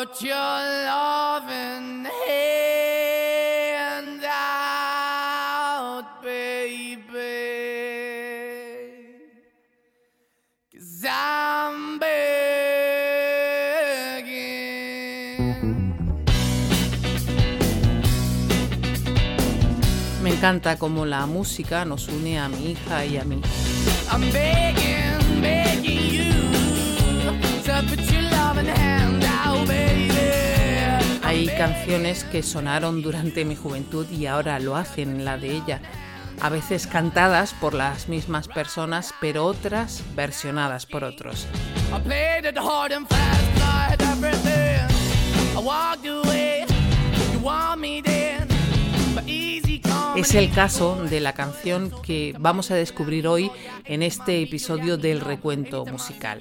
[0.00, 7.04] put your loving hand out, baby.
[10.72, 12.24] Cause I'm begging.
[20.22, 23.42] Me encanta cómo la música nos une a mi hija y a mí.
[24.10, 26.32] I'm begging, begging you
[27.64, 28.99] to put your loving hand.
[31.22, 35.80] Hay canciones que sonaron durante mi juventud y ahora lo hacen en la de ella.
[36.40, 41.46] A veces cantadas por las mismas personas, pero otras versionadas por otros.
[50.16, 53.50] Es el caso de la canción que vamos a descubrir hoy
[53.84, 56.40] en este episodio del recuento musical.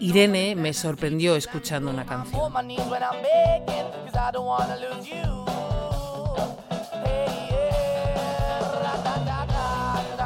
[0.00, 2.40] Irene me sorprendió escuchando una canción.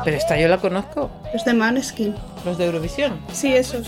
[0.05, 2.15] Pero esta yo la conozco, Es de Maneskin.
[2.45, 3.21] los de Eurovisión.
[3.33, 3.87] Sí, esos.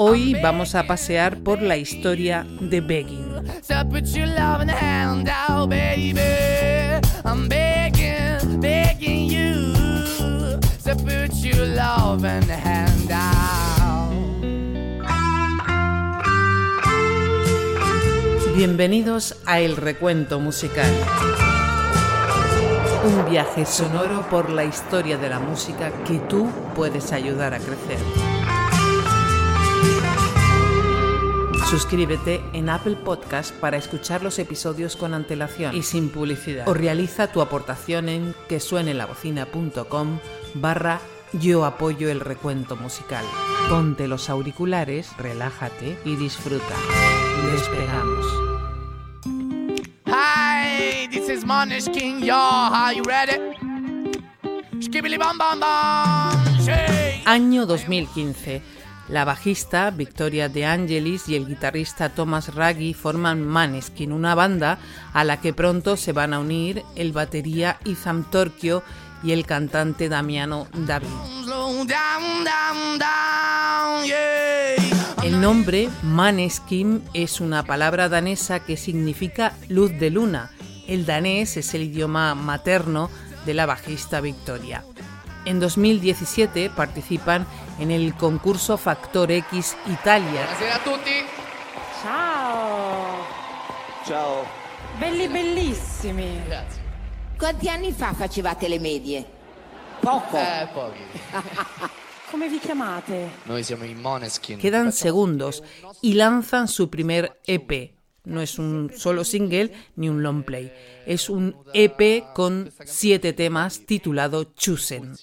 [0.00, 3.34] Hoy vamos a pasear por la historia de Begging.
[4.68, 5.72] Hand out.
[18.54, 20.92] Bienvenidos a El Recuento Musical.
[23.04, 27.98] Un viaje sonoro por la historia de la música que tú puedes ayudar a crecer.
[31.70, 36.66] Suscríbete en Apple Podcast para escuchar los episodios con antelación y sin publicidad.
[36.66, 40.18] O realiza tu aportación en quesuenelabocina.com
[40.54, 40.98] barra
[41.34, 43.26] yo apoyo el recuento musical.
[43.68, 46.74] Ponte los auriculares, relájate y disfruta.
[47.52, 48.26] Despegamos.
[50.06, 52.72] Hi, this is Moneskin, y'all.
[52.72, 53.38] Are you ready?
[57.26, 58.62] Año 2015.
[59.08, 64.78] La bajista Victoria De Angelis y el guitarrista Thomas Raggi forman Maneskin, una banda
[65.14, 68.82] a la que pronto se van a unir el batería Izam Torquio
[69.22, 71.08] y el cantante Damiano David.
[75.24, 80.50] El nombre Maneskin es una palabra danesa que significa luz de luna.
[80.86, 83.10] El danés es el idioma materno
[83.46, 84.84] de la bajista Victoria.
[85.46, 87.46] En 2017 participan
[87.78, 91.10] en el concurso Factor X Italia, Buonasera a tutti.
[92.02, 93.24] Ciao!
[94.04, 94.46] Ciao.
[94.98, 96.40] Belli bellissimi!
[96.46, 96.82] Grazie.
[97.36, 99.24] Quanti anni fa facevate le medie?
[100.00, 100.36] Poco.
[100.36, 101.00] Eh, pochi.
[102.30, 103.30] Come vi chiamate?
[103.44, 104.58] Noi siamo i Moneskin.
[104.58, 105.62] quedan segundos
[106.02, 107.92] y lanzan su primer EP.
[108.24, 110.70] No es un solo single ni un long play,
[111.06, 115.16] es un EP con siete temas titulado Chosen.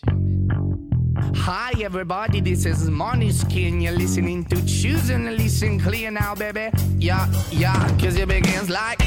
[1.33, 3.81] Hi everybody, this is Moneskin.
[3.81, 5.25] You're listening to Choosing.
[5.35, 6.69] Listen clear now, baby.
[6.99, 9.03] Yeah, yeah, cause it begins like.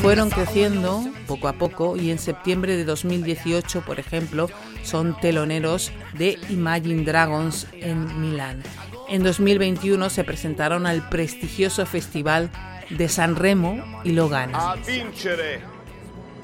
[0.00, 4.48] Fueron creciendo poco a poco y en septiembre de 2018, por ejemplo,
[4.82, 8.62] son teloneros de Imagine Dragons en Milán.
[9.10, 12.50] En 2021 se presentaron al prestigioso festival
[12.90, 14.60] de San Remo y lo ganan.
[14.60, 15.60] A vincere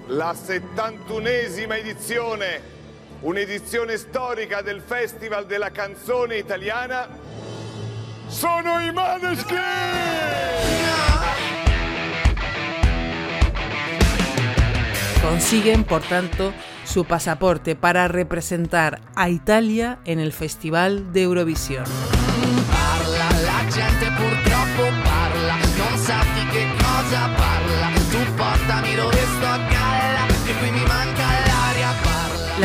[0.09, 2.61] la 71esima edizione,
[3.23, 7.09] un'edizione storica del Festival della canzone italiana,
[8.29, 9.59] sono i Maneskin!
[15.23, 16.53] Consiguen, por tanto,
[16.85, 21.85] su pasaporte para representar a Italia en el Festival de Eurovisión.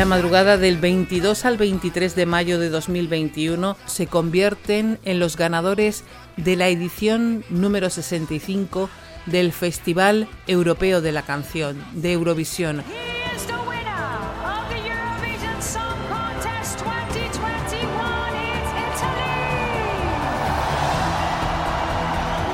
[0.00, 6.04] La madrugada del 22 al 23 de mayo de 2021 se convierten en los ganadores
[6.38, 8.88] de la edición número 65
[9.26, 12.78] del Festival Europeo de la Canción de Eurovisión.
[12.78, 13.92] He is the winner
[14.42, 17.84] of the Eurovision Song Contest 2021.
[18.56, 19.36] It's Italy!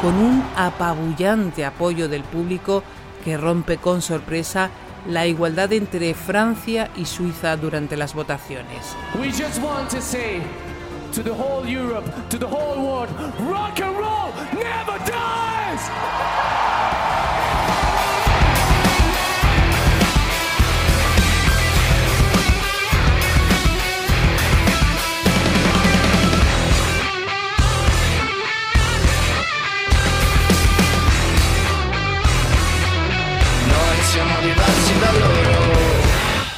[0.02, 2.82] con un apabullante apoyo del público
[3.24, 4.72] que rompe con sorpresa
[5.08, 8.96] la igualdad entre Francia y Suiza durante las votaciones.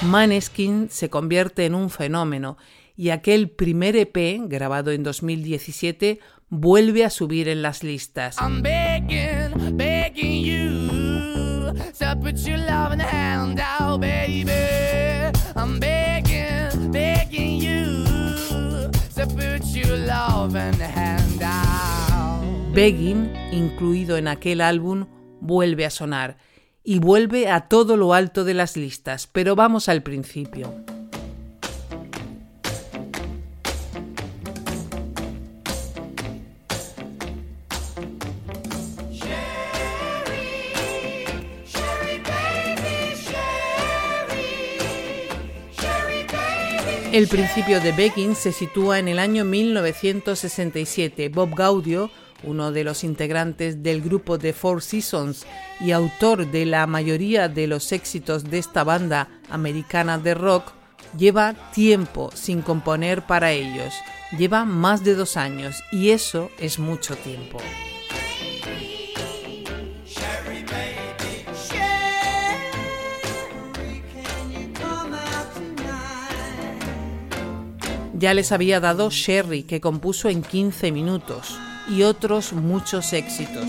[0.03, 2.57] Maneskin se convierte en un fenómeno
[2.97, 8.37] y aquel primer EP, grabado en 2017, vuelve a subir en las listas.
[8.63, 9.75] Begging,
[10.45, 11.73] you
[13.61, 14.39] out, you.
[22.73, 25.07] Begging, incluido en aquel álbum,
[25.41, 26.37] vuelve a sonar
[26.89, 30.73] y vuelve a todo lo alto de las listas, pero vamos al principio.
[47.13, 51.29] El principio de Begging se sitúa en el año 1967.
[51.29, 52.11] Bob Gaudio,
[52.43, 55.47] uno de los integrantes del grupo The Four Seasons
[55.81, 60.73] y autor de la mayoría de los éxitos de esta banda americana de rock,
[61.17, 63.95] lleva tiempo sin componer para ellos.
[64.37, 67.59] Lleva más de dos años y eso es mucho tiempo.
[78.19, 81.57] Ya les había dado Sherry, que compuso en 15 minutos,
[81.89, 83.67] y otros muchos éxitos.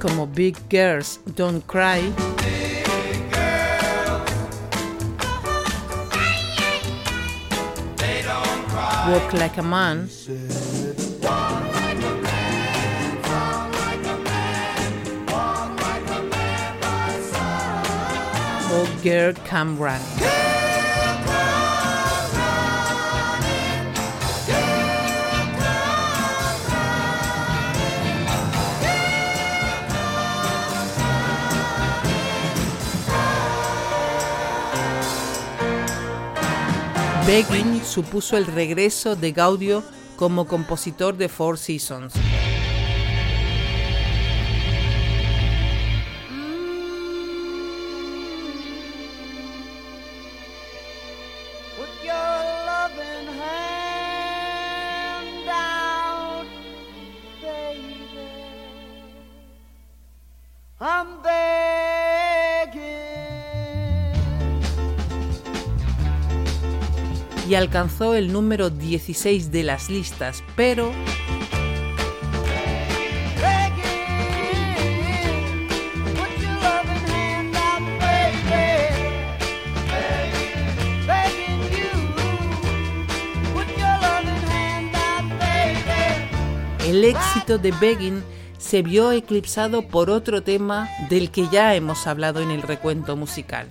[0.00, 2.12] Como Big Girls Don't Cry,
[9.10, 10.08] Walk Like a Man,
[18.72, 20.00] o Girl Come Run.
[37.26, 39.84] Begging supuso el regreso de Gaudio
[40.16, 42.12] como compositor de Four Seasons.
[67.50, 70.92] Y alcanzó el número 16 de las listas, pero
[86.86, 88.22] el éxito de Begging
[88.58, 93.66] se vio eclipsado por otro tema del que ya hemos hablado en el recuento musical.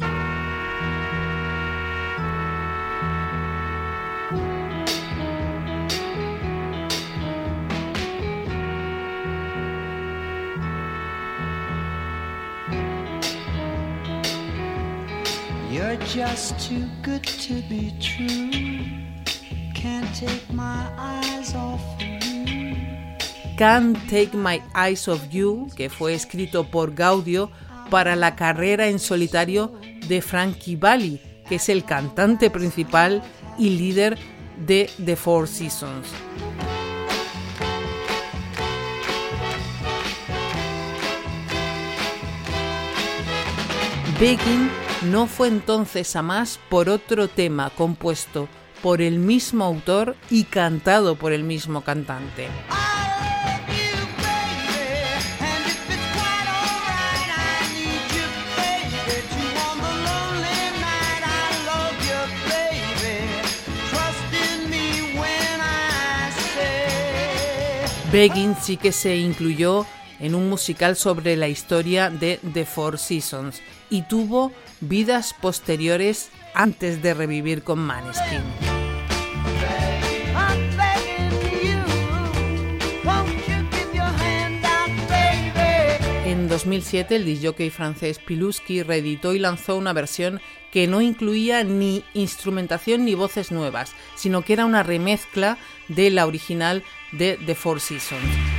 [16.13, 18.49] Just too good to be true.
[19.75, 22.75] Can't take my eyes off of you.
[23.57, 27.51] Can't Take My Eyes Off You, que fue escrito por Gaudio
[27.91, 29.73] para la carrera en solitario
[30.07, 33.21] de Frankie Valli, que es el cantante principal
[33.57, 34.17] y líder
[34.65, 36.07] de The Four Seasons.
[44.19, 44.69] Begging
[45.03, 48.49] no fue entonces a más por otro tema compuesto
[48.81, 52.47] por el mismo autor y cantado por el mismo cantante.
[68.11, 69.85] Begging sí que se incluyó
[70.19, 77.01] en un musical sobre la historia de The Four Seasons y tuvo vidas posteriores antes
[77.01, 78.43] de revivir con Maneskin.
[86.25, 90.39] En 2007 el disjockey francés Pilusky reeditó y lanzó una versión
[90.71, 95.57] que no incluía ni instrumentación ni voces nuevas, sino que era una remezcla
[95.87, 98.58] de la original de The Four Seasons.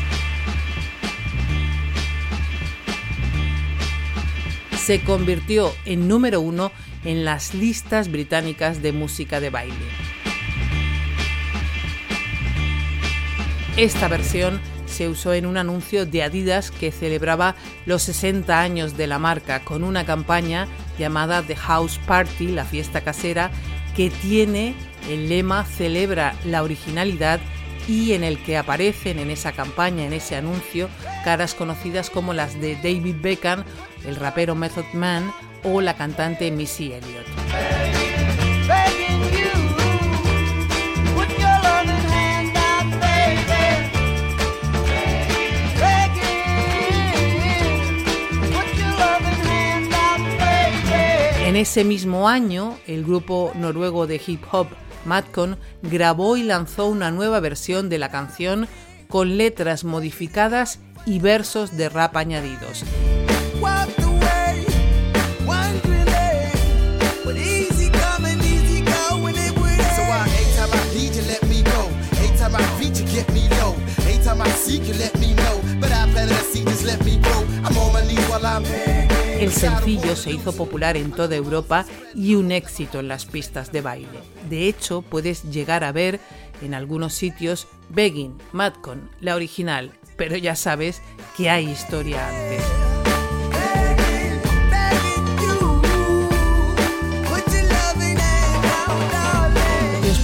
[4.90, 6.72] Se convirtió en número uno
[7.04, 9.76] en las listas británicas de música de baile.
[13.76, 17.54] Esta versión se usó en un anuncio de Adidas que celebraba
[17.86, 20.66] los 60 años de la marca con una campaña
[20.98, 23.52] llamada The House Party, la fiesta casera,
[23.94, 24.74] que tiene
[25.08, 27.38] el lema Celebra la originalidad
[27.88, 30.88] y en el que aparecen en esa campaña, en ese anuncio,
[31.24, 33.64] caras conocidas como las de David Beckham,
[34.06, 35.32] el rapero Method Man
[35.64, 37.26] o la cantante Missy Elliott.
[51.50, 54.68] En ese mismo año, el grupo noruego de hip hop
[55.10, 58.68] Madcon grabó y lanzó una nueva versión de la canción
[59.08, 62.84] con letras modificadas y versos de rap añadidos.
[79.50, 83.80] El sencillo se hizo popular en toda Europa y un éxito en las pistas de
[83.80, 84.20] baile.
[84.48, 86.20] De hecho, puedes llegar a ver
[86.62, 91.02] en algunos sitios Begging, Madcon, la original, pero ya sabes
[91.36, 92.79] que hay historia antes.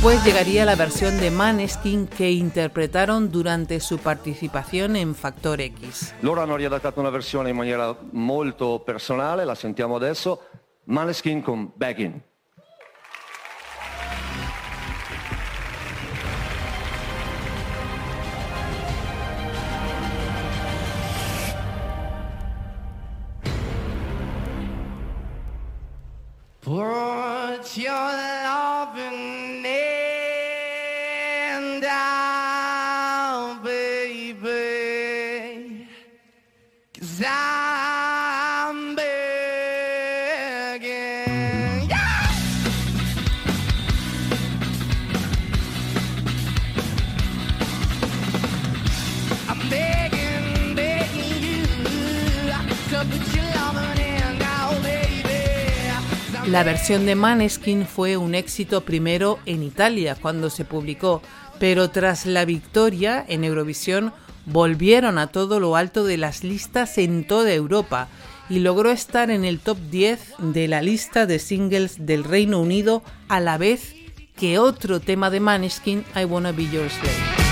[0.06, 6.14] Después llegaría la versión de Maneskin que interpretaron durante su participación en Factor X.
[6.20, 10.42] Loro hanno riadattato una versione in maniera molto personale, la sentiamo adesso.
[10.84, 12.22] Maneskin con Begging.
[26.60, 28.35] Put your
[37.18, 38.72] La
[56.62, 61.22] versión de Maneskin fue un éxito primero en Italia cuando se publicó,
[61.58, 64.12] pero tras la victoria en Eurovisión
[64.46, 68.08] volvieron a todo lo alto de las listas en toda Europa
[68.48, 73.02] y logró estar en el top 10 de la lista de singles del Reino Unido
[73.28, 73.94] a la vez
[74.36, 77.45] que otro tema de Maneskin, I Wanna Be Your Slave.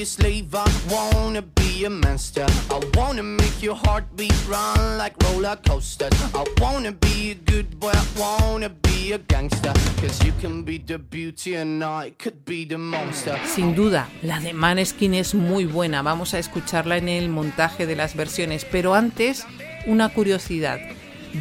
[0.00, 2.46] I wanna be a slave, I wanna be a monster.
[2.70, 6.10] I wanna make your heartbeat run like roller coasters.
[6.34, 9.74] I wanna be a good boy, I wanna be a gangster.
[10.00, 13.38] Cause you can be the beauty and I could be the monster.
[13.44, 16.00] Sin duda, la de Maneskin es muy buena.
[16.00, 18.64] Vamos a escucharla en el montaje de las versiones.
[18.64, 19.44] Pero antes,
[19.84, 20.78] una curiosidad.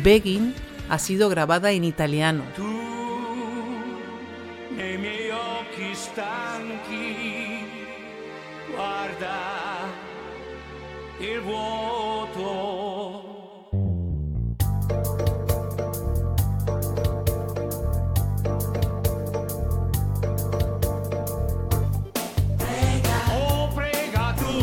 [0.04, 0.54] Begging
[0.90, 2.44] ha sido grabada en italiano.
[4.80, 7.69] nei miei occhi stanchi,
[8.76, 9.38] guarda
[11.20, 12.48] il vuoto.
[23.32, 24.54] Oh, prega tu,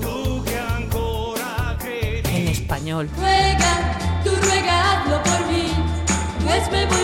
[0.00, 2.28] tu che ancora credi.
[2.34, 3.08] En español.
[3.16, 3.72] Ruega,
[4.24, 4.30] tú
[5.22, 5.66] por mí.
[6.44, 6.95] Pues me voy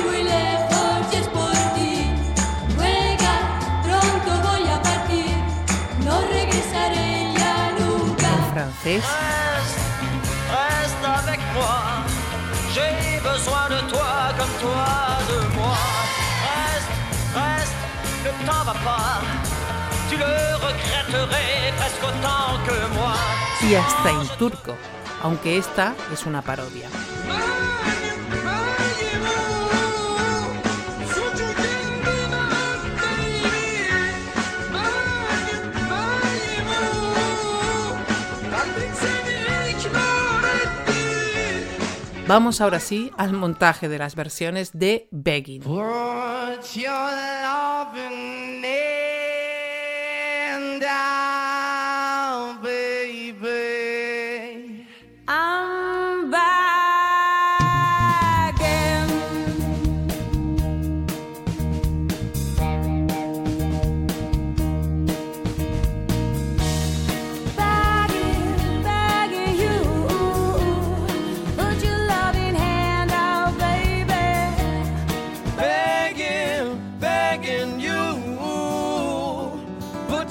[22.95, 23.33] moi.
[23.69, 24.75] y hasta en turco,
[25.23, 26.89] aunque esta es una parodia.
[42.33, 45.63] Vamos ahora sí al montaje de las versiones de Begging.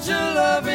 [0.00, 0.71] your love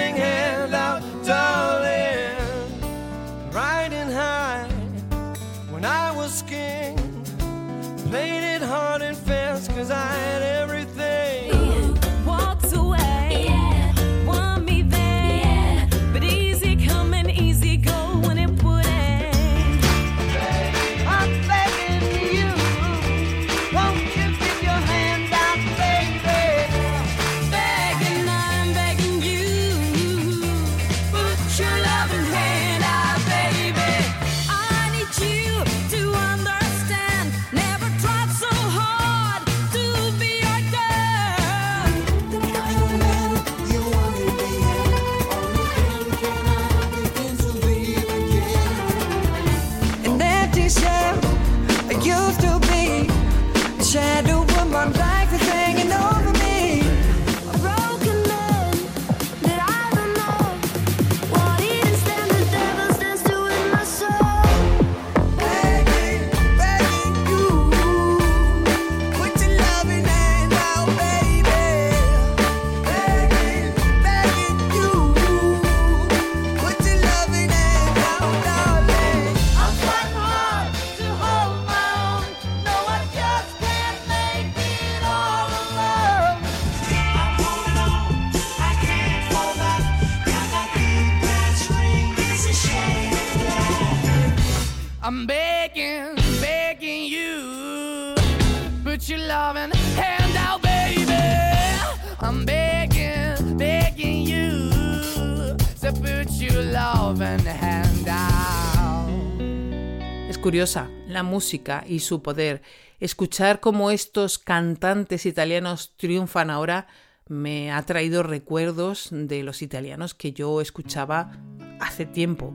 [110.48, 112.62] curiosa la música y su poder.
[113.02, 116.88] Escuchar cómo estos cantantes italianos triunfan ahora
[117.28, 121.34] me ha traído recuerdos de los italianos que yo escuchaba
[121.82, 122.54] hace tiempo.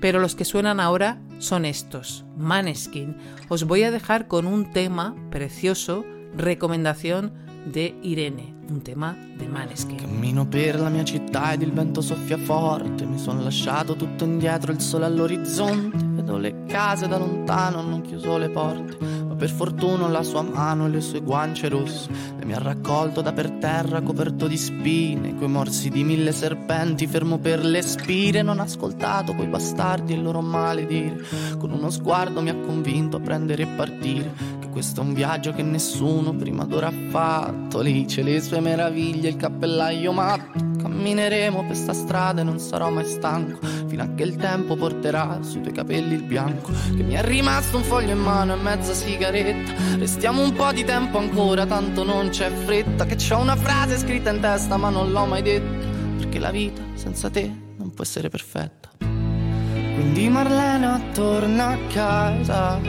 [0.00, 3.16] Pero los que suenan ahora son estos, Maneskin.
[3.48, 6.04] Os voy a dejar con un tema precioso,
[6.36, 7.32] recomendación
[7.66, 9.96] de Irene, un tema de Maneskin.
[9.96, 13.04] Cammino per la mia città ed il vento soffia forte.
[13.04, 16.09] Mi sono lasciato tutto indietro, il sole all'orizzonte.
[16.30, 18.96] Vedo le case da lontano, hanno chiuso le porte.
[19.26, 22.08] Ma per fortuna la sua mano e le sue guance rosse.
[22.38, 25.34] E mi ha raccolto da per terra, coperto di spine.
[25.34, 28.42] Coi morsi di mille serpenti, fermo per le spire.
[28.42, 31.20] Non ho ascoltato quei bastardi e il loro maledire.
[31.58, 34.32] Con uno sguardo mi ha convinto a prendere e partire.
[34.70, 37.80] Questo è un viaggio che nessuno prima d'ora ha fatto.
[37.80, 40.58] Lì c'è le sue meraviglie, il cappellaio matto.
[40.80, 43.58] Cammineremo per sta strada e non sarò mai stanco.
[43.86, 46.70] Fino a che il tempo porterà sui tuoi capelli il bianco.
[46.70, 49.72] Che mi è rimasto un foglio in mano e mezza sigaretta.
[49.98, 53.04] Restiamo un po' di tempo ancora, tanto non c'è fretta.
[53.04, 55.88] Che c'ho una frase scritta in testa, ma non l'ho mai detta.
[56.16, 58.88] Perché la vita senza te non può essere perfetta.
[58.98, 62.80] Quindi Marlena torna a casa,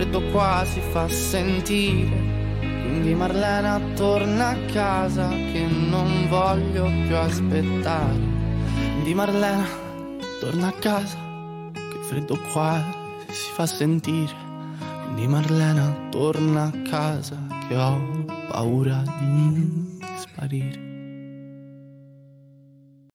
[0.00, 2.16] freddo qua si fa sentire.
[2.60, 8.18] Quindi Marlena torna a casa, che non voglio più aspettare.
[8.94, 9.66] Quindi Marlena
[10.40, 11.18] torna a casa,
[11.74, 12.82] che freddo qua
[13.28, 14.34] si fa sentire.
[15.04, 17.36] Quindi Marlena torna a casa,
[17.68, 20.89] che ho paura di sparire.